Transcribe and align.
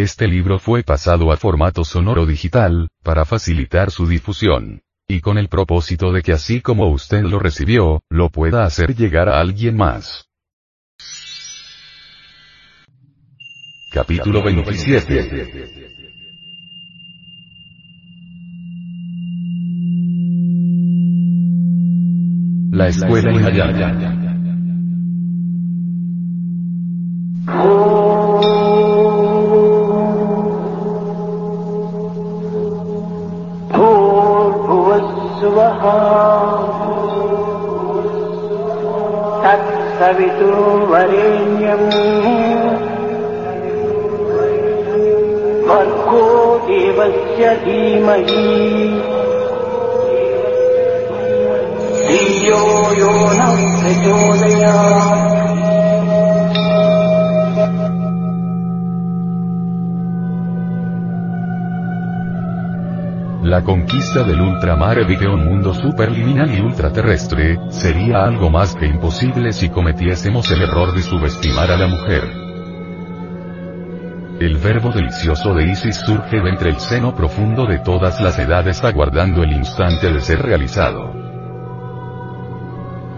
Este 0.00 0.28
libro 0.28 0.60
fue 0.60 0.84
pasado 0.84 1.32
a 1.32 1.36
formato 1.36 1.82
sonoro 1.82 2.24
digital, 2.24 2.88
para 3.02 3.24
facilitar 3.24 3.90
su 3.90 4.06
difusión. 4.06 4.80
Y 5.08 5.20
con 5.20 5.38
el 5.38 5.48
propósito 5.48 6.12
de 6.12 6.22
que 6.22 6.32
así 6.32 6.60
como 6.60 6.86
usted 6.88 7.24
lo 7.24 7.40
recibió, 7.40 8.00
lo 8.08 8.28
pueda 8.28 8.62
hacer 8.62 8.94
llegar 8.94 9.28
a 9.28 9.40
alguien 9.40 9.76
más. 9.76 10.28
Capítulo 13.92 14.44
27 14.44 15.88
La 22.70 22.86
escuela 22.86 23.32
en 23.32 23.44
allá. 23.44 24.18
तत्सवितुर्वरेण्यम् 39.44 41.88
भर्गो 45.68 46.24
देवस्य 46.68 47.44
धीमहि 47.64 48.46
धियो 52.08 52.62
यो 53.00 53.12
न 53.38 53.40
प्रचोदयात् 53.80 55.47
La 63.48 63.64
conquista 63.64 64.24
del 64.24 64.42
ultramar 64.42 65.06
de 65.06 65.26
un 65.26 65.42
mundo 65.42 65.72
superliminal 65.72 66.54
y 66.54 66.60
ultraterrestre, 66.60 67.58
sería 67.70 68.22
algo 68.22 68.50
más 68.50 68.74
que 68.74 68.84
imposible 68.84 69.54
si 69.54 69.70
cometiésemos 69.70 70.50
el 70.50 70.60
error 70.60 70.92
de 70.92 71.00
subestimar 71.00 71.70
a 71.70 71.78
la 71.78 71.86
mujer. 71.86 72.24
El 74.38 74.58
verbo 74.58 74.90
delicioso 74.90 75.54
de 75.54 75.64
Isis 75.64 75.96
surge 75.96 76.42
de 76.42 76.50
entre 76.50 76.68
el 76.68 76.78
seno 76.78 77.14
profundo 77.14 77.64
de 77.64 77.78
todas 77.78 78.20
las 78.20 78.38
edades 78.38 78.84
aguardando 78.84 79.42
el 79.42 79.52
instante 79.54 80.12
de 80.12 80.20
ser 80.20 80.42
realizado. 80.42 81.14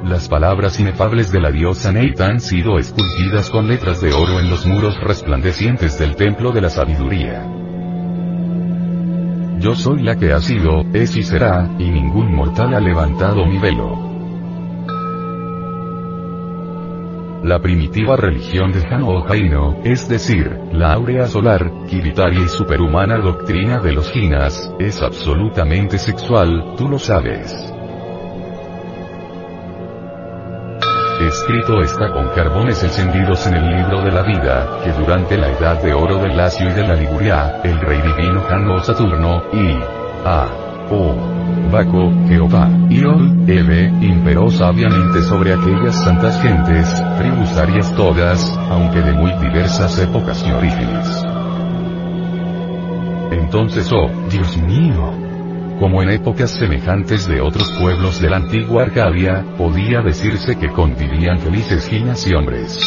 Las 0.05 0.28
palabras 0.28 0.78
inefables 0.78 1.33
de 1.33 1.41
la 1.41 1.50
diosa 1.50 1.91
Neit 1.91 2.20
han 2.20 2.39
sido 2.39 2.78
esculpidas 2.78 3.50
con 3.50 3.67
letras 3.67 4.00
de 4.00 4.12
oro 4.12 4.39
en 4.39 4.48
los 4.48 4.65
muros 4.65 4.97
resplandecientes 5.00 5.98
del 5.98 6.15
templo 6.15 6.53
de 6.53 6.61
la 6.61 6.70
sabiduría. 6.70 7.59
Yo 9.60 9.75
soy 9.75 10.03
la 10.03 10.16
que 10.16 10.32
ha 10.32 10.41
sido, 10.41 10.87
es 10.94 11.15
y 11.16 11.22
será, 11.22 11.69
y 11.78 11.91
ningún 11.91 12.34
mortal 12.34 12.72
ha 12.72 12.81
levantado 12.81 13.44
mi 13.44 13.59
velo. 13.59 14.10
La 17.44 17.60
primitiva 17.60 18.16
religión 18.16 18.72
de 18.72 18.81
Jano 18.81 19.20
Jaino, 19.20 19.76
es 19.84 20.09
decir, 20.09 20.50
la 20.72 20.94
áurea 20.94 21.26
solar, 21.26 21.70
quiritaria 21.87 22.41
y 22.41 22.49
superhumana 22.49 23.19
doctrina 23.19 23.81
de 23.81 23.93
los 23.93 24.10
Jinas, 24.10 24.72
es 24.78 25.03
absolutamente 25.03 25.99
sexual, 25.99 26.75
tú 26.78 26.88
lo 26.88 26.99
sabes. 26.99 27.75
Escrito 31.20 31.82
está 31.82 32.10
con 32.10 32.31
carbones 32.31 32.82
encendidos 32.82 33.47
en 33.47 33.54
el 33.54 33.76
libro 33.76 34.03
de 34.03 34.10
la 34.10 34.22
vida, 34.22 34.81
que 34.82 34.91
durante 34.92 35.36
la 35.36 35.50
edad 35.50 35.81
de 35.82 35.92
oro 35.92 36.16
del 36.16 36.34
Lacio 36.34 36.70
y 36.70 36.72
de 36.72 36.82
la 36.82 36.94
Liguria, 36.94 37.60
el 37.62 37.78
rey 37.78 38.00
divino 38.00 38.41
Jano 38.48 38.82
Saturno, 38.82 39.42
y 39.53 39.78
A. 40.25 40.48
O. 40.91 41.14
Baco, 41.70 42.10
Jehová, 42.26 42.70
y 42.88 43.04
Ol, 43.04 43.44
Eve, 43.47 43.92
imperó 44.00 44.50
sabiamente 44.50 45.20
sobre 45.20 45.53
aquellas 45.53 46.03
santas 46.03 46.41
gentes, 46.41 47.03
tribus 47.19 47.54
arias 47.58 47.94
todas, 47.94 48.58
aunque 48.70 49.02
de 49.02 49.12
muy 49.12 49.32
diversas 49.34 49.98
épocas 49.98 50.42
y 50.47 50.50
orígenes. 50.50 51.25
Entonces, 53.31 53.92
oh, 53.92 54.10
Dios 54.31 54.56
mío, 54.56 55.30
como 55.81 56.03
en 56.03 56.11
épocas 56.11 56.51
semejantes 56.51 57.27
de 57.27 57.41
otros 57.41 57.71
pueblos 57.81 58.21
de 58.21 58.29
la 58.29 58.37
antigua 58.37 58.83
Arcadia, 58.83 59.45
podía 59.57 60.03
decirse 60.03 60.59
que 60.59 60.69
convivían 60.69 61.39
felices 61.39 61.89
ginas 61.89 62.27
y 62.27 62.35
hombres. 62.35 62.79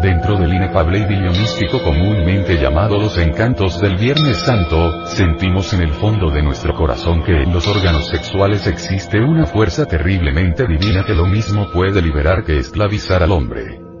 Dentro 0.00 0.38
del 0.38 0.54
inefable 0.54 0.98
idilio 1.00 1.30
místico 1.32 1.82
comúnmente 1.82 2.56
llamado 2.56 2.98
los 2.98 3.18
encantos 3.18 3.80
del 3.80 3.96
Viernes 3.96 4.36
Santo, 4.38 5.06
sentimos 5.06 5.72
en 5.74 5.82
el 5.82 5.92
fondo 5.92 6.30
de 6.30 6.42
nuestro 6.42 6.74
corazón 6.74 7.22
que 7.24 7.42
en 7.42 7.52
los 7.52 7.66
órganos 7.66 8.08
sexuales 8.08 8.66
existe 8.68 9.20
una 9.20 9.46
fuerza 9.46 9.86
terriblemente 9.86 10.66
divina 10.66 11.04
que 11.04 11.14
lo 11.14 11.26
mismo 11.26 11.68
puede 11.72 12.00
liberar 12.00 12.44
que 12.44 12.58
esclavizar 12.58 13.22
al 13.24 13.32
hombre. 13.32 13.91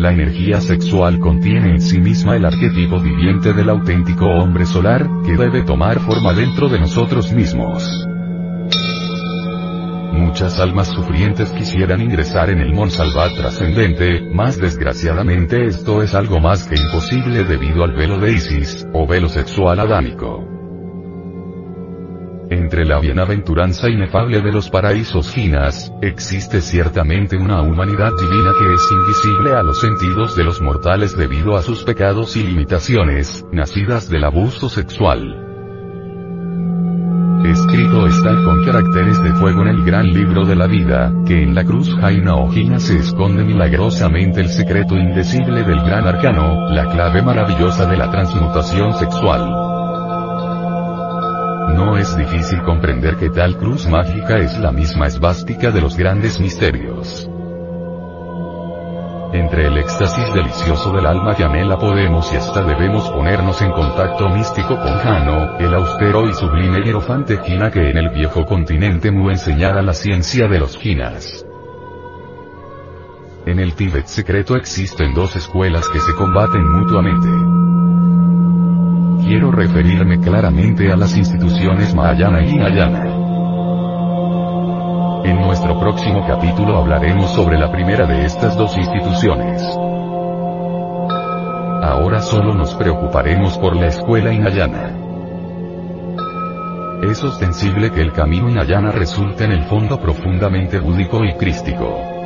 La 0.00 0.12
energía 0.12 0.62
sexual 0.62 1.18
contiene 1.18 1.72
en 1.72 1.80
sí 1.82 2.00
misma 2.00 2.34
el 2.34 2.46
arquetipo 2.46 2.98
viviente 2.98 3.52
del 3.52 3.68
auténtico 3.68 4.24
hombre 4.24 4.64
solar, 4.64 5.06
que 5.26 5.36
debe 5.36 5.62
tomar 5.62 6.00
forma 6.00 6.32
dentro 6.32 6.70
de 6.70 6.80
nosotros 6.80 7.30
mismos. 7.34 7.84
Muchas 10.14 10.58
almas 10.58 10.88
sufrientes 10.88 11.50
quisieran 11.50 12.00
ingresar 12.00 12.48
en 12.48 12.60
el 12.60 12.72
Monsalvat 12.72 13.36
trascendente, 13.36 14.22
mas 14.32 14.58
desgraciadamente 14.58 15.66
esto 15.66 16.02
es 16.02 16.14
algo 16.14 16.40
más 16.40 16.66
que 16.66 16.76
imposible 16.80 17.44
debido 17.44 17.84
al 17.84 17.92
velo 17.92 18.18
de 18.18 18.32
Isis, 18.32 18.86
o 18.94 19.06
velo 19.06 19.28
sexual 19.28 19.80
adámico. 19.80 20.59
Entre 22.50 22.84
la 22.84 22.98
bienaventuranza 22.98 23.88
inefable 23.88 24.40
de 24.40 24.50
los 24.50 24.70
paraísos 24.70 25.32
ginas, 25.32 25.92
existe 26.02 26.60
ciertamente 26.60 27.36
una 27.36 27.62
humanidad 27.62 28.10
divina 28.18 28.50
que 28.58 28.74
es 28.74 28.88
invisible 28.90 29.52
a 29.52 29.62
los 29.62 29.80
sentidos 29.80 30.34
de 30.34 30.42
los 30.42 30.60
mortales 30.60 31.16
debido 31.16 31.56
a 31.56 31.62
sus 31.62 31.84
pecados 31.84 32.36
y 32.36 32.42
limitaciones, 32.42 33.46
nacidas 33.52 34.08
del 34.08 34.24
abuso 34.24 34.68
sexual. 34.68 35.46
Escrito 37.44 38.08
está 38.08 38.34
con 38.44 38.64
caracteres 38.64 39.22
de 39.22 39.32
fuego 39.34 39.62
en 39.62 39.68
el 39.68 39.84
gran 39.84 40.06
libro 40.06 40.44
de 40.44 40.56
la 40.56 40.66
vida, 40.66 41.12
que 41.28 41.44
en 41.44 41.54
la 41.54 41.64
cruz 41.64 41.94
Jaina 42.00 42.34
o 42.34 42.50
Gina 42.50 42.80
se 42.80 42.98
esconde 42.98 43.44
milagrosamente 43.44 44.40
el 44.40 44.48
secreto 44.48 44.96
indecible 44.96 45.62
del 45.62 45.80
gran 45.82 46.04
arcano, 46.04 46.68
la 46.68 46.90
clave 46.90 47.22
maravillosa 47.22 47.86
de 47.86 47.96
la 47.96 48.10
transmutación 48.10 48.92
sexual. 48.98 49.69
No 51.74 51.96
es 51.96 52.16
difícil 52.16 52.62
comprender 52.62 53.16
que 53.16 53.30
tal 53.30 53.56
cruz 53.56 53.86
mágica 53.88 54.38
es 54.38 54.58
la 54.58 54.72
misma 54.72 55.06
esvástica 55.06 55.70
de 55.70 55.80
los 55.80 55.96
grandes 55.96 56.40
misterios. 56.40 57.30
Entre 59.32 59.66
el 59.68 59.78
éxtasis 59.78 60.34
delicioso 60.34 60.92
del 60.92 61.06
alma 61.06 61.36
que 61.36 61.44
podemos 61.78 62.32
y 62.32 62.36
hasta 62.36 62.62
debemos 62.64 63.08
ponernos 63.10 63.62
en 63.62 63.70
contacto 63.70 64.28
místico 64.28 64.76
con 64.76 64.98
Jano, 64.98 65.56
el 65.58 65.72
austero 65.72 66.28
y 66.28 66.34
sublime 66.34 66.82
hierofante 66.82 67.38
Jina 67.44 67.70
que 67.70 67.90
en 67.90 67.96
el 67.96 68.08
viejo 68.08 68.44
continente 68.44 69.12
Mu 69.12 69.30
enseñara 69.30 69.82
la 69.82 69.94
ciencia 69.94 70.48
de 70.48 70.58
los 70.58 70.76
Jinas. 70.76 71.46
En 73.46 73.60
el 73.60 73.74
Tíbet 73.74 74.06
secreto 74.06 74.56
existen 74.56 75.14
dos 75.14 75.36
escuelas 75.36 75.88
que 75.88 76.00
se 76.00 76.12
combaten 76.14 76.66
mutuamente. 76.66 77.28
Quiero 79.22 79.50
referirme 79.52 80.18
claramente 80.18 80.90
a 80.90 80.96
las 80.96 81.16
instituciones 81.16 81.94
Mahayana 81.94 82.42
y 82.42 82.50
Hinayana. 82.50 83.04
En 85.24 85.36
nuestro 85.36 85.78
próximo 85.78 86.26
capítulo 86.26 86.78
hablaremos 86.78 87.30
sobre 87.30 87.58
la 87.58 87.70
primera 87.70 88.06
de 88.06 88.24
estas 88.24 88.56
dos 88.56 88.76
instituciones. 88.76 89.62
Ahora 91.82 92.20
solo 92.22 92.54
nos 92.54 92.74
preocuparemos 92.74 93.58
por 93.58 93.76
la 93.76 93.86
escuela 93.86 94.32
Hinayana. 94.32 94.96
Es 97.02 97.22
ostensible 97.22 97.90
que 97.90 98.00
el 98.00 98.12
camino 98.12 98.48
Hinayana 98.48 98.90
resulte 98.90 99.44
en 99.44 99.52
el 99.52 99.64
fondo 99.64 100.00
profundamente 100.00 100.78
búdico 100.78 101.24
y 101.24 101.34
crístico. 101.34 102.19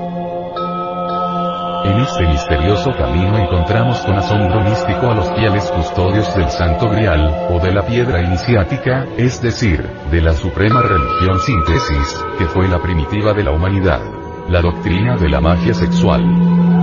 En 1.84 2.00
este 2.00 2.26
misterioso 2.26 2.92
camino 2.92 3.36
encontramos 3.36 4.00
con 4.00 4.14
asombro 4.14 4.62
místico 4.62 5.10
a 5.10 5.14
los 5.14 5.30
fieles 5.34 5.70
custodios 5.70 6.34
del 6.34 6.48
Santo 6.48 6.88
Grial, 6.88 7.48
o 7.50 7.60
de 7.60 7.72
la 7.72 7.82
piedra 7.82 8.22
iniciática, 8.22 9.06
es 9.18 9.42
decir, 9.42 9.86
de 10.10 10.22
la 10.22 10.32
suprema 10.32 10.80
religión 10.80 11.38
síntesis, 11.40 12.24
que 12.38 12.46
fue 12.46 12.68
la 12.68 12.80
primitiva 12.80 13.34
de 13.34 13.44
la 13.44 13.50
humanidad. 13.50 14.00
La 14.48 14.62
doctrina 14.62 15.16
de 15.16 15.28
la 15.28 15.40
magia 15.42 15.74
sexual. 15.74 16.73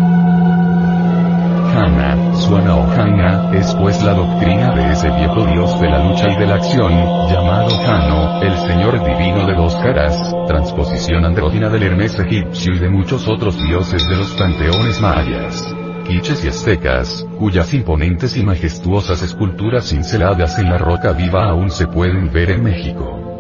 Hana, 1.73 2.35
Suana 2.35 2.75
o 2.75 2.91
Hana, 2.91 3.51
es 3.53 3.73
pues 3.75 4.03
la 4.03 4.13
doctrina 4.13 4.75
de 4.75 4.91
ese 4.91 5.09
viejo 5.09 5.45
dios 5.45 5.79
de 5.79 5.89
la 5.89 6.03
lucha 6.03 6.29
y 6.29 6.35
de 6.35 6.47
la 6.47 6.55
acción, 6.55 6.91
llamado 7.29 7.69
Hano, 7.85 8.41
el 8.41 8.57
señor 8.57 9.03
divino 9.03 9.45
de 9.47 9.55
dos 9.55 9.75
caras, 9.75 10.35
transposición 10.47 11.25
andrógina 11.25 11.69
del 11.69 11.83
Hermes 11.83 12.19
egipcio 12.19 12.75
y 12.75 12.79
de 12.79 12.89
muchos 12.89 13.27
otros 13.27 13.57
dioses 13.57 14.07
de 14.07 14.17
los 14.17 14.31
panteones 14.35 14.99
mayas 15.01 15.73
quiches 16.11 16.43
y 16.43 16.49
aztecas, 16.49 17.25
cuyas 17.39 17.73
imponentes 17.73 18.35
y 18.35 18.43
majestuosas 18.43 19.21
esculturas 19.21 19.87
cinceladas 19.87 20.59
en 20.59 20.69
la 20.69 20.77
roca 20.77 21.13
viva 21.13 21.45
aún 21.45 21.71
se 21.71 21.87
pueden 21.87 22.31
ver 22.33 22.51
en 22.51 22.63
México. 22.63 23.30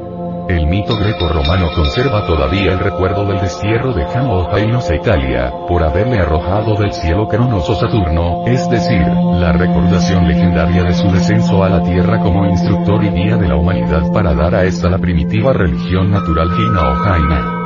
El 0.51 0.67
mito 0.67 0.97
greco-romano 0.97 1.69
conserva 1.73 2.25
todavía 2.27 2.73
el 2.73 2.79
recuerdo 2.79 3.25
del 3.25 3.39
destierro 3.39 3.93
de 3.93 4.03
Jano 4.03 4.43
Jainos 4.51 4.89
a 4.89 4.95
Italia, 4.95 5.49
por 5.65 5.81
haberle 5.81 6.19
arrojado 6.19 6.75
del 6.75 6.91
cielo 6.91 7.25
Cronoso 7.29 7.73
Saturno, 7.75 8.43
es 8.45 8.69
decir, 8.69 8.99
la 8.99 9.53
recordación 9.53 10.27
legendaria 10.27 10.83
de 10.83 10.93
su 10.93 11.09
descenso 11.09 11.63
a 11.63 11.69
la 11.69 11.81
tierra 11.83 12.19
como 12.19 12.45
instructor 12.45 13.01
y 13.01 13.11
guía 13.11 13.37
de 13.37 13.47
la 13.47 13.55
humanidad 13.55 14.11
para 14.11 14.33
dar 14.33 14.53
a 14.53 14.65
esta 14.65 14.89
la 14.89 14.97
primitiva 14.97 15.53
religión 15.53 16.11
natural 16.11 16.51
Jina 16.51 16.81
o 16.81 16.95
Jaina. 16.95 17.60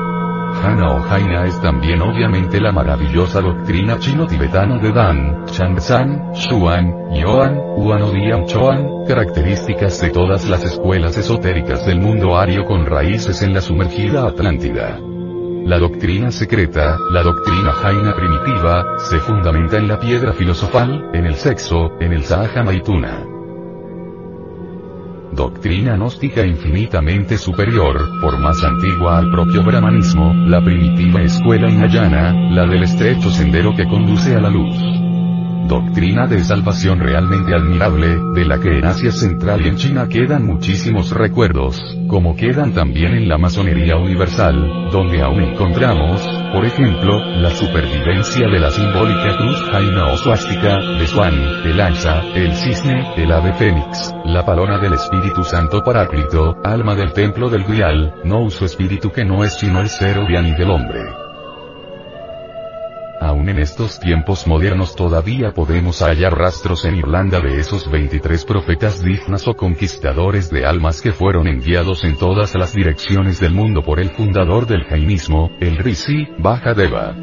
Hana 0.63 0.91
o 0.91 1.01
Jaina 1.01 1.45
es 1.45 1.61
también 1.61 2.01
obviamente 2.01 2.59
la 2.59 2.71
maravillosa 2.71 3.41
doctrina 3.41 3.99
chino-tibetana 3.99 4.79
de 4.79 4.91
Dan, 4.91 5.45
Changsan, 5.45 6.33
Shuan, 6.33 7.13
Yoan, 7.13 7.57
Uan 7.77 8.45
Choan, 8.45 9.05
características 9.07 9.99
de 10.01 10.09
todas 10.09 10.47
las 10.49 10.63
escuelas 10.63 11.17
esotéricas 11.17 11.85
del 11.85 11.99
mundo 11.99 12.37
ario 12.37 12.65
con 12.65 12.85
raíces 12.85 13.41
en 13.41 13.53
la 13.53 13.61
sumergida 13.61 14.27
Atlántida. 14.27 14.99
La 15.65 15.79
doctrina 15.79 16.31
secreta, 16.31 16.97
la 17.11 17.23
doctrina 17.23 17.71
jaina 17.71 18.15
primitiva, 18.15 18.97
se 18.99 19.19
fundamenta 19.19 19.77
en 19.77 19.87
la 19.87 19.99
piedra 19.99 20.33
filosofal, 20.33 21.09
en 21.13 21.25
el 21.25 21.35
sexo, 21.35 21.91
en 21.99 22.13
el 22.13 22.23
Sahaja 22.23 22.63
Maituna 22.63 23.34
doctrina 25.35 25.95
gnóstica 25.95 26.45
infinitamente 26.45 27.37
superior, 27.37 27.99
por 28.21 28.39
más 28.39 28.63
antigua 28.63 29.17
al 29.17 29.29
propio 29.29 29.63
brahmanismo, 29.63 30.33
la 30.33 30.63
primitiva 30.63 31.21
escuela 31.21 31.69
inayana, 31.69 32.33
la 32.51 32.65
del 32.65 32.83
estrecho 32.83 33.29
sendero 33.29 33.75
que 33.75 33.87
conduce 33.87 34.35
a 34.35 34.39
la 34.39 34.49
luz 34.49 35.04
doctrina 35.67 36.27
de 36.27 36.43
salvación 36.43 36.99
realmente 36.99 37.53
admirable, 37.53 38.17
de 38.33 38.45
la 38.45 38.59
que 38.59 38.77
en 38.77 38.85
Asia 38.85 39.11
Central 39.11 39.65
y 39.65 39.69
en 39.69 39.77
China 39.77 40.07
quedan 40.07 40.45
muchísimos 40.45 41.11
recuerdos, 41.11 41.81
como 42.07 42.35
quedan 42.35 42.73
también 42.73 43.13
en 43.13 43.27
la 43.27 43.37
masonería 43.37 43.97
universal, 43.97 44.89
donde 44.91 45.21
aún 45.21 45.41
encontramos, 45.41 46.21
por 46.53 46.65
ejemplo, 46.65 47.19
la 47.41 47.49
supervivencia 47.49 48.47
de 48.47 48.59
la 48.59 48.71
simbólica 48.71 49.37
cruz 49.37 49.61
jaina 49.71 50.07
o 50.13 50.17
suástica, 50.17 50.77
de 50.79 51.07
Swan, 51.07 51.33
el 51.65 51.79
alza, 51.79 52.21
el 52.35 52.53
cisne, 52.53 53.13
el 53.17 53.31
ave 53.31 53.53
fénix, 53.53 54.13
la 54.25 54.45
palona 54.45 54.77
del 54.77 54.93
Espíritu 54.93 55.43
Santo 55.43 55.83
Paráclito, 55.83 56.57
alma 56.63 56.95
del 56.95 57.13
templo 57.13 57.49
del 57.49 57.63
Grial, 57.63 58.15
no 58.23 58.41
uso 58.41 58.65
espíritu 58.65 59.11
que 59.11 59.25
no 59.25 59.43
es 59.43 59.53
sino 59.53 59.81
el 59.81 59.89
ser 59.89 60.15
ni 60.15 60.51
del 60.53 60.69
hombre. 60.69 61.24
Aún 63.21 63.49
en 63.49 63.59
estos 63.59 63.99
tiempos 63.99 64.45
modernos 64.45 64.95
todavía 64.95 65.51
podemos 65.51 66.01
hallar 66.01 66.37
rastros 66.37 66.85
en 66.85 66.95
Irlanda 66.95 67.39
de 67.39 67.59
esos 67.59 67.89
23 67.89 68.45
profetas 68.45 69.01
dignas 69.01 69.47
o 69.47 69.55
conquistadores 69.55 70.49
de 70.49 70.65
almas 70.65 71.01
que 71.01 71.13
fueron 71.13 71.47
enviados 71.47 72.03
en 72.03 72.17
todas 72.17 72.55
las 72.55 72.73
direcciones 72.73 73.39
del 73.39 73.53
mundo 73.53 73.83
por 73.83 73.99
el 73.99 74.09
fundador 74.09 74.67
del 74.67 74.83
jainismo, 74.83 75.49
el 75.59 75.77
Rishi, 75.77 76.27
Bajadeva. 76.39 77.15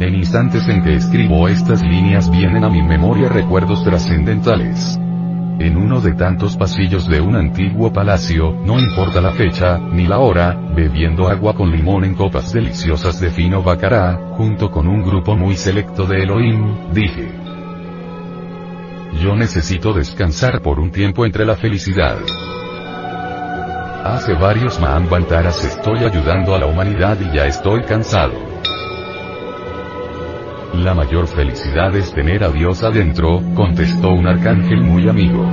En 0.00 0.14
instantes 0.14 0.66
en 0.68 0.82
que 0.82 0.94
escribo 0.94 1.46
estas 1.46 1.82
líneas 1.82 2.30
vienen 2.30 2.64
a 2.64 2.68
mi 2.68 2.82
memoria 2.82 3.28
recuerdos 3.28 3.84
trascendentales 3.84 4.98
en 5.60 5.76
uno 5.76 6.00
de 6.00 6.14
tantos 6.14 6.56
pasillos 6.56 7.06
de 7.06 7.20
un 7.20 7.36
antiguo 7.36 7.92
palacio, 7.92 8.52
no 8.64 8.80
importa 8.80 9.20
la 9.20 9.32
fecha, 9.32 9.78
ni 9.78 10.06
la 10.06 10.18
hora, 10.18 10.58
bebiendo 10.74 11.28
agua 11.28 11.54
con 11.54 11.70
limón 11.70 12.04
en 12.04 12.14
copas 12.14 12.50
deliciosas 12.52 13.20
de 13.20 13.30
fino 13.30 13.62
bacará, 13.62 14.16
junto 14.38 14.70
con 14.70 14.88
un 14.88 15.02
grupo 15.02 15.36
muy 15.36 15.56
selecto 15.56 16.06
de 16.06 16.22
Elohim, 16.22 16.92
dije. 16.92 17.30
Yo 19.22 19.36
necesito 19.36 19.92
descansar 19.92 20.62
por 20.62 20.80
un 20.80 20.90
tiempo 20.90 21.26
entre 21.26 21.44
la 21.44 21.56
felicidad. 21.56 22.16
Hace 24.02 24.32
varios 24.32 24.80
Mahambantaras 24.80 25.62
estoy 25.62 25.98
ayudando 25.98 26.54
a 26.54 26.58
la 26.58 26.66
humanidad 26.66 27.18
y 27.20 27.36
ya 27.36 27.44
estoy 27.44 27.82
cansado. 27.82 28.49
La 30.74 30.94
mayor 30.94 31.26
felicidad 31.26 31.94
es 31.96 32.14
tener 32.14 32.44
a 32.44 32.48
Dios 32.48 32.84
adentro, 32.84 33.42
contestó 33.54 34.10
un 34.10 34.26
arcángel 34.28 34.80
muy 34.80 35.08
amigo. 35.08 35.44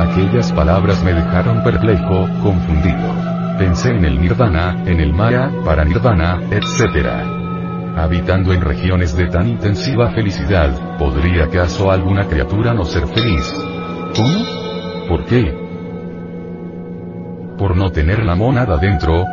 Aquellas 0.00 0.52
palabras 0.52 1.02
me 1.04 1.14
dejaron 1.14 1.62
perplejo, 1.62 2.28
confundido. 2.42 3.14
Pensé 3.58 3.90
en 3.90 4.04
el 4.04 4.20
nirvana, 4.20 4.82
en 4.86 5.00
el 5.00 5.12
maya, 5.14 5.50
para 5.64 5.84
nirvana, 5.84 6.40
etc. 6.50 7.06
Habitando 7.96 8.52
en 8.52 8.60
regiones 8.60 9.16
de 9.16 9.28
tan 9.28 9.48
intensiva 9.48 10.10
felicidad, 10.10 10.98
¿podría 10.98 11.44
acaso 11.44 11.90
alguna 11.90 12.26
criatura 12.26 12.74
no 12.74 12.84
ser 12.84 13.06
feliz? 13.06 13.54
¿Cómo? 14.14 15.08
¿Por 15.08 15.24
qué? 15.26 15.54
Por 17.56 17.76
no 17.76 17.90
tener 17.90 18.24
la 18.24 18.34
monada 18.34 18.76
dentro, 18.76 19.24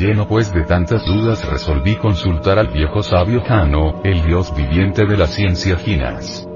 Lleno 0.00 0.26
pues 0.26 0.50
de 0.54 0.64
tantas 0.64 1.04
dudas 1.04 1.46
resolví 1.46 1.94
consultar 1.96 2.58
al 2.58 2.68
viejo 2.68 3.02
sabio 3.02 3.42
Jano, 3.42 4.00
el 4.02 4.22
dios 4.22 4.50
viviente 4.56 5.04
de 5.04 5.14
la 5.14 5.26
ciencia 5.26 5.76
Ginas. 5.76 6.48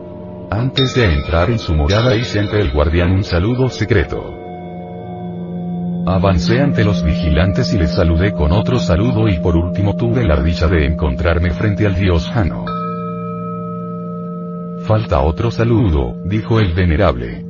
Antes 0.51 0.95
de 0.95 1.13
entrar 1.13 1.51
en 1.51 1.59
su 1.59 1.75
morada 1.75 2.17
hice 2.17 2.41
ante 2.41 2.59
el 2.59 2.73
guardián 2.73 3.13
un 3.13 3.23
saludo 3.23 3.69
secreto. 3.69 4.25
Avancé 6.07 6.59
ante 6.59 6.85
los 6.85 7.05
vigilantes 7.05 7.71
y 7.75 7.77
les 7.77 7.95
saludé 7.95 8.33
con 8.33 8.51
otro 8.51 8.79
saludo 8.79 9.29
y 9.29 9.39
por 9.41 9.57
último 9.57 9.95
tuve 9.95 10.25
la 10.25 10.41
dicha 10.41 10.67
de 10.67 10.87
encontrarme 10.87 11.51
frente 11.51 11.85
al 11.85 11.97
dios 11.97 12.27
Jano. 12.31 12.65
Falta 14.87 15.21
otro 15.21 15.51
saludo, 15.51 16.17
dijo 16.25 16.61
el 16.61 16.73
venerable. 16.73 17.45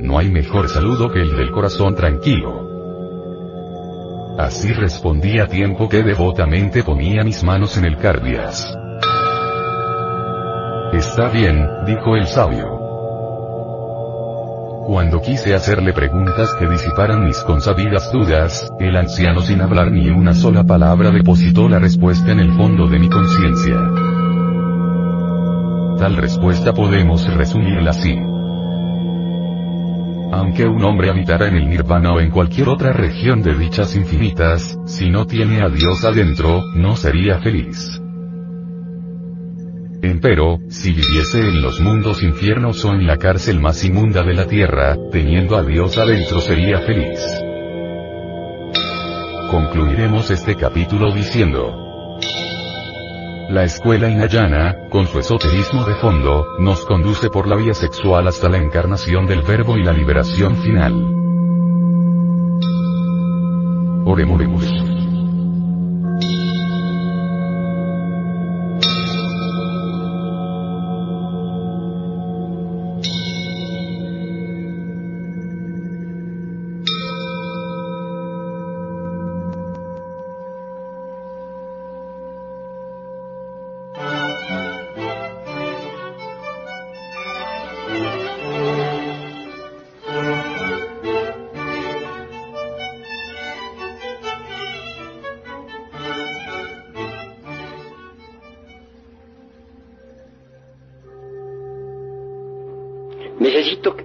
No 0.00 0.18
hay 0.18 0.28
mejor 0.28 0.68
saludo 0.68 1.08
que 1.12 1.22
el 1.22 1.36
del 1.36 1.52
corazón 1.52 1.94
tranquilo. 1.94 2.75
Así 4.38 4.72
respondí 4.72 5.38
a 5.38 5.46
tiempo 5.46 5.88
que 5.88 6.02
devotamente 6.02 6.82
ponía 6.82 7.24
mis 7.24 7.42
manos 7.42 7.78
en 7.78 7.86
el 7.86 7.96
cardias. 7.96 8.76
Está 10.92 11.28
bien, 11.30 11.66
dijo 11.86 12.16
el 12.16 12.26
sabio. 12.26 12.76
Cuando 14.86 15.20
quise 15.20 15.54
hacerle 15.54 15.92
preguntas 15.92 16.54
que 16.58 16.68
disiparan 16.68 17.24
mis 17.24 17.38
consabidas 17.40 18.12
dudas, 18.12 18.70
el 18.78 18.96
anciano 18.96 19.40
sin 19.40 19.60
hablar 19.60 19.90
ni 19.90 20.10
una 20.10 20.34
sola 20.34 20.64
palabra 20.64 21.10
depositó 21.10 21.68
la 21.68 21.78
respuesta 21.78 22.30
en 22.30 22.40
el 22.40 22.52
fondo 22.52 22.86
de 22.86 22.98
mi 22.98 23.08
conciencia. 23.08 23.74
Tal 25.98 26.16
respuesta 26.16 26.72
podemos 26.72 27.26
resumirla 27.34 27.90
así. 27.90 28.16
Aunque 30.32 30.66
un 30.66 30.82
hombre 30.84 31.10
habitara 31.10 31.48
en 31.48 31.56
el 31.56 31.68
nirvana 31.68 32.12
o 32.12 32.20
en 32.20 32.30
cualquier 32.30 32.68
otra 32.68 32.92
región 32.92 33.42
de 33.42 33.54
dichas 33.54 33.94
infinitas, 33.96 34.78
si 34.86 35.10
no 35.10 35.26
tiene 35.26 35.62
a 35.62 35.68
Dios 35.68 36.04
adentro, 36.04 36.62
no 36.74 36.96
sería 36.96 37.38
feliz. 37.38 38.00
Empero, 40.02 40.58
si 40.68 40.92
viviese 40.92 41.40
en 41.40 41.62
los 41.62 41.80
mundos 41.80 42.22
infiernos 42.22 42.84
o 42.84 42.92
en 42.92 43.06
la 43.06 43.16
cárcel 43.16 43.60
más 43.60 43.82
inmunda 43.84 44.22
de 44.22 44.34
la 44.34 44.46
tierra, 44.46 44.96
teniendo 45.10 45.56
a 45.56 45.62
Dios 45.62 45.96
adentro 45.98 46.40
sería 46.40 46.80
feliz. 46.80 47.20
Concluiremos 49.50 50.30
este 50.30 50.54
capítulo 50.56 51.12
diciendo, 51.12 52.18
la 53.48 53.64
escuela 53.64 54.08
inayana, 54.10 54.88
con 54.90 55.06
su 55.06 55.18
esoterismo 55.18 55.84
de 55.84 55.94
fondo, 55.96 56.58
nos 56.58 56.84
conduce 56.84 57.30
por 57.30 57.46
la 57.46 57.56
vía 57.56 57.74
sexual 57.74 58.26
hasta 58.26 58.48
la 58.48 58.58
encarnación 58.58 59.26
del 59.26 59.42
verbo 59.42 59.76
y 59.76 59.84
la 59.84 59.92
liberación 59.92 60.56
final. 60.56 60.94
Oremos. 64.04 64.95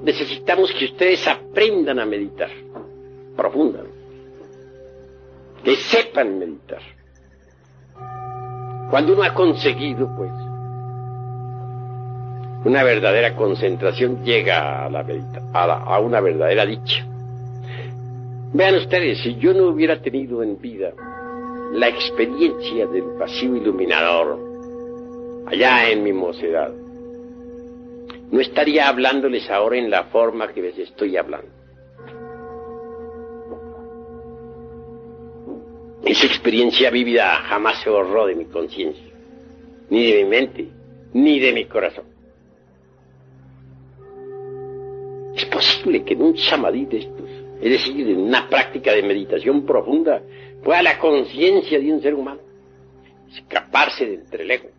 Necesitamos 0.03 0.71
que 0.73 0.85
ustedes 0.85 1.27
aprendan 1.27 1.99
a 1.99 2.05
meditar 2.05 2.49
profundamente. 3.35 4.01
Que 5.63 5.75
sepan 5.75 6.39
meditar. 6.39 6.81
Cuando 8.89 9.13
uno 9.13 9.23
ha 9.23 9.33
conseguido, 9.33 10.09
pues, 10.17 10.31
una 12.65 12.83
verdadera 12.83 13.35
concentración 13.35 14.23
llega 14.23 14.85
a, 14.85 14.89
la 14.89 15.05
a, 15.53 15.95
a 15.95 15.99
una 15.99 16.19
verdadera 16.19 16.65
dicha. 16.65 17.05
Vean 18.53 18.75
ustedes, 18.75 19.19
si 19.19 19.35
yo 19.37 19.53
no 19.53 19.69
hubiera 19.69 20.01
tenido 20.01 20.43
en 20.43 20.59
vida 20.59 20.91
la 21.73 21.87
experiencia 21.87 22.85
del 22.87 23.05
pasivo 23.17 23.55
iluminador 23.55 24.37
allá 25.47 25.89
en 25.89 26.03
mi 26.03 26.11
mocedad, 26.11 26.71
no 28.31 28.39
estaría 28.39 28.87
hablándoles 28.87 29.49
ahora 29.49 29.77
en 29.77 29.89
la 29.89 30.05
forma 30.05 30.53
que 30.53 30.61
les 30.61 30.77
estoy 30.77 31.17
hablando. 31.17 31.49
Esa 36.05 36.25
experiencia 36.25 36.89
vívida 36.89 37.35
jamás 37.43 37.81
se 37.83 37.89
borró 37.89 38.25
de 38.25 38.35
mi 38.35 38.45
conciencia, 38.45 39.11
ni 39.89 40.11
de 40.11 40.23
mi 40.23 40.29
mente, 40.29 40.67
ni 41.13 41.39
de 41.39 41.51
mi 41.51 41.65
corazón. 41.65 42.05
Es 45.35 45.45
posible 45.45 46.03
que 46.03 46.13
en 46.13 46.21
un 46.21 46.37
samadhi 46.37 46.85
de 46.85 46.97
estos, 46.99 47.29
es 47.61 47.71
decir, 47.71 48.09
en 48.09 48.17
una 48.17 48.49
práctica 48.49 48.93
de 48.93 49.03
meditación 49.03 49.65
profunda, 49.65 50.21
pueda 50.63 50.81
la 50.81 50.97
conciencia 50.97 51.79
de 51.79 51.93
un 51.93 52.01
ser 52.01 52.13
humano 52.15 52.41
escaparse 53.29 54.05
de 54.05 54.13
entre 54.15 54.43
el 54.43 54.51
ego 54.51 54.69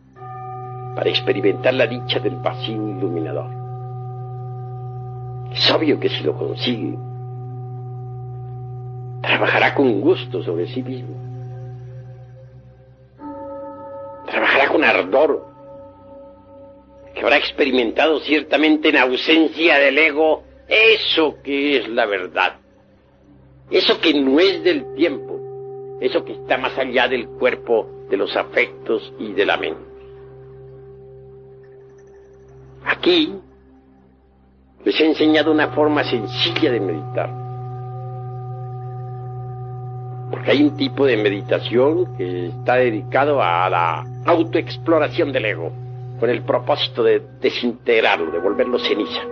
para 0.94 1.08
experimentar 1.08 1.74
la 1.74 1.86
dicha 1.86 2.18
del 2.20 2.36
vacío 2.36 2.88
iluminador. 2.88 3.50
Es 5.52 5.70
obvio 5.70 5.98
que 6.00 6.08
si 6.08 6.22
lo 6.22 6.34
consigue, 6.34 6.96
trabajará 9.20 9.74
con 9.74 10.00
gusto 10.00 10.42
sobre 10.42 10.66
sí 10.68 10.82
mismo. 10.82 11.14
Trabajará 14.26 14.68
con 14.68 14.84
ardor, 14.84 15.46
que 17.14 17.20
habrá 17.20 17.36
experimentado 17.36 18.20
ciertamente 18.20 18.88
en 18.88 18.96
ausencia 18.96 19.78
del 19.78 19.98
ego 19.98 20.44
eso 20.68 21.36
que 21.42 21.76
es 21.76 21.88
la 21.88 22.06
verdad, 22.06 22.56
eso 23.70 24.00
que 24.00 24.14
no 24.14 24.40
es 24.40 24.64
del 24.64 24.94
tiempo, 24.94 25.38
eso 26.00 26.24
que 26.24 26.32
está 26.32 26.56
más 26.56 26.78
allá 26.78 27.08
del 27.08 27.28
cuerpo, 27.28 27.86
de 28.08 28.16
los 28.16 28.34
afectos 28.36 29.12
y 29.18 29.32
de 29.32 29.44
la 29.44 29.58
mente. 29.58 29.91
Aquí 33.02 33.34
les 34.84 35.00
he 35.00 35.06
enseñado 35.06 35.50
una 35.50 35.70
forma 35.72 36.04
sencilla 36.04 36.70
de 36.70 36.78
meditar. 36.78 37.30
Porque 40.30 40.52
hay 40.52 40.62
un 40.62 40.76
tipo 40.76 41.04
de 41.04 41.16
meditación 41.16 42.16
que 42.16 42.46
está 42.46 42.76
dedicado 42.76 43.42
a 43.42 43.68
la 43.68 44.04
autoexploración 44.24 45.32
del 45.32 45.46
ego, 45.46 45.72
con 46.20 46.30
el 46.30 46.42
propósito 46.42 47.02
de 47.02 47.20
desintegrarlo, 47.40 48.30
de 48.30 48.38
volverlo 48.38 48.78
ceniza. 48.78 49.22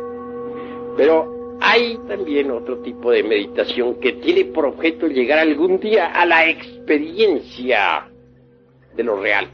Pero 0.96 1.58
hay 1.60 1.96
también 2.08 2.50
otro 2.50 2.78
tipo 2.78 3.12
de 3.12 3.22
meditación 3.22 4.00
que 4.00 4.14
tiene 4.14 4.46
por 4.46 4.66
objeto 4.66 5.06
llegar 5.06 5.38
algún 5.38 5.78
día 5.78 6.06
a 6.06 6.26
la 6.26 6.48
experiencia 6.48 8.08
de 8.96 9.04
lo 9.04 9.22
real. 9.22 9.48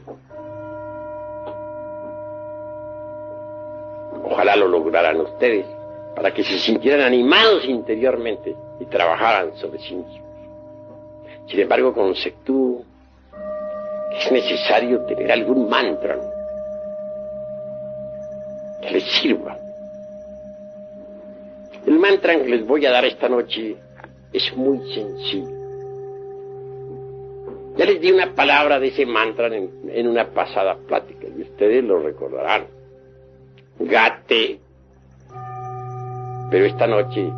Ojalá 4.29 4.57
lo 4.57 4.67
lograran 4.67 5.21
ustedes, 5.21 5.65
para 6.13 6.33
que 6.33 6.43
se 6.43 6.59
sintieran 6.59 7.01
animados 7.01 7.63
interiormente 7.65 8.53
y 8.79 8.85
trabajaran 8.85 9.55
sobre 9.55 9.79
sí 9.79 9.95
mismos. 9.95 10.21
Sin 11.47 11.61
embargo, 11.61 11.93
conceptúo 11.93 12.83
que 14.11 14.17
es 14.17 14.31
necesario 14.31 15.05
tener 15.05 15.31
algún 15.31 15.69
mantra 15.69 16.19
que 18.81 18.91
les 18.91 19.03
sirva. 19.21 19.57
El 21.85 21.97
mantra 21.97 22.35
que 22.35 22.49
les 22.49 22.67
voy 22.67 22.85
a 22.85 22.91
dar 22.91 23.05
esta 23.05 23.29
noche 23.29 23.77
es 24.33 24.57
muy 24.57 24.79
sencillo. 24.93 25.55
Ya 27.77 27.85
les 27.85 28.01
di 28.01 28.11
una 28.11 28.33
palabra 28.33 28.77
de 28.77 28.87
ese 28.87 29.05
mantra 29.05 29.47
en, 29.47 29.69
en 29.87 30.07
una 30.07 30.25
pasada 30.31 30.75
plática 30.75 31.27
y 31.27 31.43
ustedes 31.43 31.81
lo 31.83 31.99
recordarán. 31.99 32.76
Gate. 33.79 34.59
Pero 36.49 36.65
esta 36.65 36.87
noche 36.87 37.31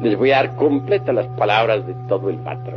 les 0.00 0.16
voy 0.16 0.32
a 0.32 0.36
dar 0.36 0.56
completas 0.56 1.14
las 1.14 1.26
palabras 1.38 1.86
de 1.86 1.94
todo 2.08 2.28
el 2.28 2.38
mantra. 2.38 2.76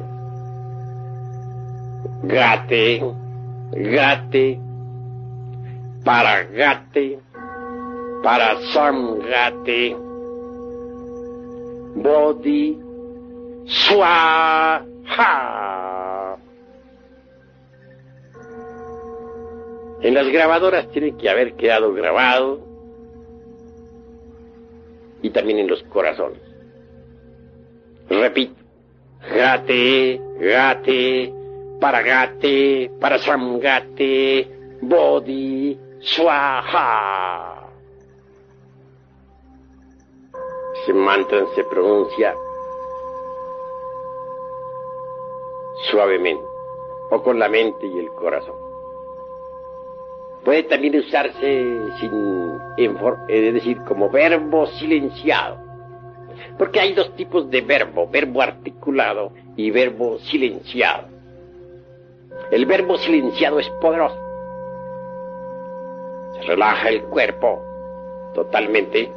Gate, 2.23 3.01
gate, 3.71 4.59
para 6.05 6.43
gate, 6.43 7.19
para 8.23 8.57
samgate, 8.73 9.97
body, 11.95 12.79
swaha. 13.65 14.85
En 20.01 20.13
las 20.13 20.27
grabadoras 20.29 20.89
tiene 20.91 21.17
que 21.17 21.29
haber 21.29 21.55
quedado 21.55 21.93
grabado 21.93 22.68
y 25.21 25.29
también 25.29 25.59
en 25.59 25.67
los 25.67 25.83
corazones. 25.83 26.39
Repito, 28.09 28.55
gate, 29.35 30.21
gate, 30.39 31.33
para 31.79 32.01
gate, 32.01 32.91
para 32.99 33.19
samgate, 33.19 34.77
body, 34.81 35.79
swaha. 35.99 37.55
Ese 40.81 40.93
mantra 40.93 41.45
se 41.55 41.63
pronuncia 41.65 42.35
suavemente 45.89 46.43
o 47.11 47.21
con 47.21 47.39
la 47.39 47.49
mente 47.49 47.85
y 47.85 47.99
el 47.99 48.09
corazón. 48.09 48.68
Puede 50.43 50.63
también 50.63 50.95
usarse 50.97 51.77
sin, 51.99 52.59
es 53.27 53.53
decir, 53.53 53.77
como 53.87 54.09
verbo 54.09 54.67
silenciado. 54.67 55.57
Porque 56.57 56.79
hay 56.79 56.93
dos 56.93 57.13
tipos 57.15 57.49
de 57.49 57.61
verbo, 57.61 58.07
verbo 58.09 58.41
articulado 58.41 59.31
y 59.55 59.69
verbo 59.71 60.17
silenciado. 60.19 61.07
El 62.51 62.65
verbo 62.65 62.97
silenciado 62.97 63.59
es 63.59 63.69
poderoso. 63.81 64.17
Se 66.35 66.41
relaja 66.47 66.89
el 66.89 67.03
cuerpo 67.03 67.61
totalmente. 68.33 69.11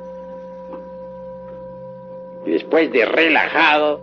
Y 2.44 2.50
después 2.50 2.90
de 2.90 3.04
relajado, 3.04 4.02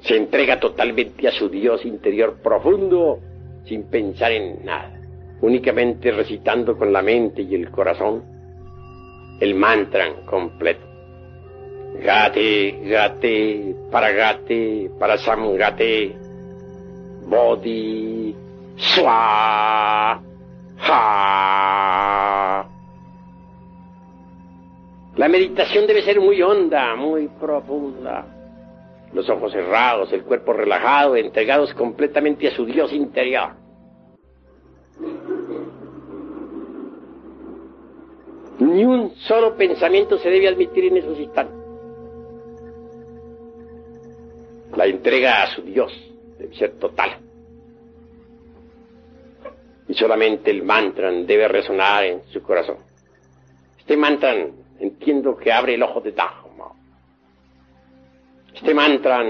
se 0.00 0.16
entrega 0.16 0.60
totalmente 0.60 1.26
a 1.26 1.32
su 1.32 1.48
Dios 1.48 1.84
interior 1.84 2.36
profundo 2.42 3.20
sin 3.68 3.84
pensar 3.84 4.32
en 4.32 4.64
nada, 4.64 4.98
únicamente 5.40 6.10
recitando 6.10 6.76
con 6.76 6.92
la 6.92 7.02
mente 7.02 7.42
y 7.42 7.54
el 7.54 7.70
corazón 7.70 8.22
el 9.40 9.54
mantra 9.54 10.12
completo. 10.24 10.86
Gate, 12.02 12.80
gate, 12.84 13.74
para 13.90 14.10
gate, 14.12 14.90
para 14.98 15.18
samgate, 15.18 16.16
bodhi, 17.26 18.34
swa, 18.76 20.20
ha. 20.80 22.68
La 25.16 25.28
meditación 25.28 25.86
debe 25.86 26.02
ser 26.02 26.20
muy 26.20 26.40
honda, 26.40 26.94
muy 26.94 27.26
profunda. 27.28 28.37
Los 29.12 29.28
ojos 29.30 29.52
cerrados, 29.52 30.12
el 30.12 30.24
cuerpo 30.24 30.52
relajado, 30.52 31.16
entregados 31.16 31.72
completamente 31.74 32.48
a 32.48 32.50
su 32.50 32.66
Dios 32.66 32.92
interior. 32.92 33.52
Ni 38.58 38.84
un 38.84 39.14
solo 39.16 39.56
pensamiento 39.56 40.18
se 40.18 40.28
debe 40.28 40.48
admitir 40.48 40.86
en 40.86 40.96
esos 40.96 41.18
instantes. 41.18 41.56
La 44.76 44.86
entrega 44.86 45.42
a 45.42 45.54
su 45.54 45.62
Dios 45.62 45.92
debe 46.38 46.54
ser 46.54 46.72
total. 46.78 47.18
Y 49.88 49.94
solamente 49.94 50.50
el 50.50 50.62
mantra 50.62 51.10
debe 51.10 51.48
resonar 51.48 52.04
en 52.04 52.22
su 52.24 52.42
corazón. 52.42 52.76
Este 53.78 53.96
mantra 53.96 54.34
entiendo 54.78 55.36
que 55.36 55.50
abre 55.50 55.74
el 55.74 55.82
ojo 55.82 56.00
de 56.00 56.12
Dharma. 56.12 56.47
Este 58.58 58.74
mantra 58.74 59.24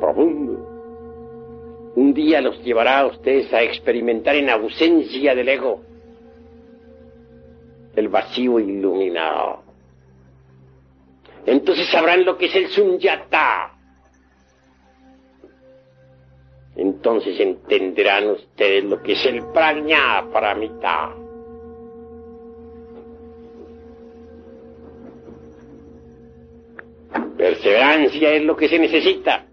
profundo 0.00 1.92
un 1.94 2.14
día 2.14 2.40
los 2.40 2.58
llevará 2.64 3.00
a 3.00 3.06
ustedes 3.06 3.52
a 3.52 3.60
experimentar 3.60 4.34
en 4.34 4.48
ausencia 4.48 5.34
del 5.34 5.46
ego 5.46 5.82
el 7.94 8.08
vacío 8.08 8.60
iluminado. 8.60 9.62
Entonces 11.44 11.86
sabrán 11.90 12.24
lo 12.24 12.38
que 12.38 12.46
es 12.46 12.54
el 12.54 12.68
sunyata. 12.68 13.74
Entonces 16.76 17.38
entenderán 17.38 18.30
ustedes 18.30 18.84
lo 18.84 19.02
que 19.02 19.12
es 19.12 19.26
el 19.26 19.44
praña 19.52 20.24
paramita. 20.32 21.14
Perseverancia 27.58 28.34
es 28.34 28.44
lo 28.44 28.56
que 28.56 28.68
se 28.68 28.78
necesita. 28.78 29.44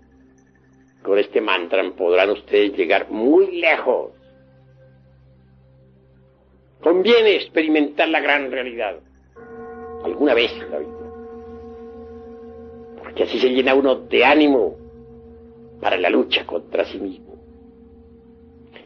Con 1.01 1.17
este 1.17 1.41
mantra 1.41 1.83
podrán 1.97 2.29
ustedes 2.29 2.77
llegar 2.77 3.09
muy 3.09 3.59
lejos. 3.59 4.12
Conviene 6.81 7.38
experimentar 7.38 8.07
la 8.09 8.19
gran 8.19 8.51
realidad. 8.51 9.00
Alguna 10.03 10.35
vez 10.35 10.51
en 10.51 10.71
la 10.71 10.79
vida. 10.79 10.91
Porque 13.00 13.24
así 13.24 13.39
se 13.39 13.50
llena 13.50 13.74
uno 13.74 13.95
de 13.95 14.24
ánimo 14.24 14.75
para 15.81 15.97
la 15.97 16.12
lucha 16.12 16.45
contra 16.45 16.85
sí 16.85 17.00
mismo. 17.00 17.33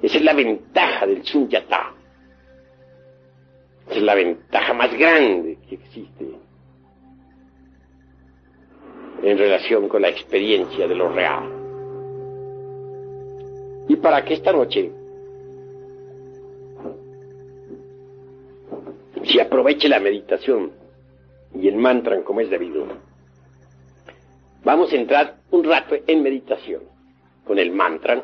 Esa 0.01 0.17
es 0.17 0.23
la 0.23 0.33
ventaja 0.33 1.05
del 1.05 1.25
Sunyata. 1.25 1.93
Esa 3.89 3.97
es 3.97 4.03
la 4.03 4.15
ventaja 4.15 4.73
más 4.73 4.97
grande 4.97 5.57
que 5.67 5.75
existe 5.75 6.38
en 9.21 9.37
relación 9.37 9.87
con 9.87 10.01
la 10.01 10.09
experiencia 10.09 10.87
de 10.87 10.95
lo 10.95 11.09
real. 11.09 11.43
Y 13.87 13.95
para 13.95 14.23
que 14.23 14.35
esta 14.35 14.51
noche 14.51 14.91
se 19.23 19.41
aproveche 19.41 19.89
la 19.89 19.99
meditación 19.99 20.71
y 21.55 21.67
el 21.67 21.75
mantra 21.75 22.21
como 22.23 22.41
es 22.41 22.49
debido, 22.49 22.85
vamos 24.63 24.93
a 24.93 24.95
entrar 24.95 25.37
un 25.51 25.63
rato 25.63 25.95
en 26.05 26.23
meditación 26.23 26.83
con 27.45 27.57
el 27.57 27.71
mantra. 27.71 28.23